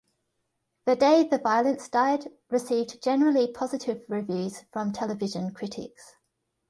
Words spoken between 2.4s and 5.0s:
received generally positive reviews from